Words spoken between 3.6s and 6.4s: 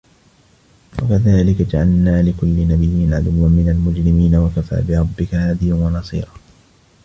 الْمُجْرِمِينَ وَكَفَى بِرَبِّكَ هَادِيًا وَنَصِيرًا